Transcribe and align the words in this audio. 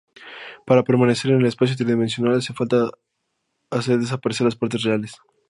Para 0.65 0.81
permanecer 0.83 1.29
en 1.29 1.41
el 1.41 1.45
espacio 1.45 1.75
tridimensional, 1.75 2.33
hace 2.35 2.53
falta 2.55 2.89
hacer 3.69 3.99
desaparecer 3.99 4.45
las 4.45 4.55
partes 4.55 4.81
reales. 4.81 5.17